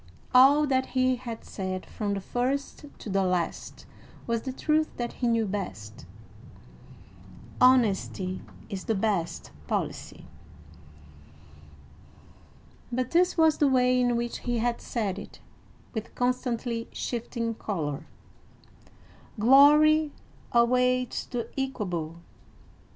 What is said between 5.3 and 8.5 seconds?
best: "Honesty